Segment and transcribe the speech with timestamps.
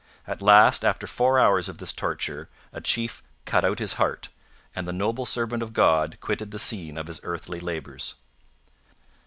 [0.25, 4.29] At last, after four hours of this torture, a chief cut out his heart,
[4.75, 8.15] and the noble servant of God quitted the scene of his earthly labours.